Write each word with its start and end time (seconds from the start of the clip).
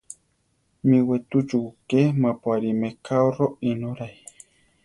Mí 0.87 0.97
wé 1.07 1.17
tuu 1.29 1.43
chukúke 1.49 2.01
mapuarí 2.21 2.69
me 2.79 2.89
kao 3.05 3.27
roínorai. 3.37 4.15